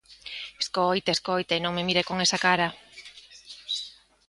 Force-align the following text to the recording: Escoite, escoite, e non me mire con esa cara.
Escoite, 0.63 1.09
escoite, 1.13 1.53
e 1.57 1.63
non 1.63 1.75
me 1.75 1.83
mire 1.87 2.07
con 2.09 2.17
esa 2.25 2.41
cara. 2.45 2.67